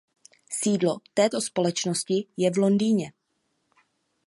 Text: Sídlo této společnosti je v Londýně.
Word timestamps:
Sídlo 0.49 0.97
této 1.13 1.41
společnosti 1.41 2.25
je 2.37 2.51
v 2.51 2.57
Londýně. 2.57 3.11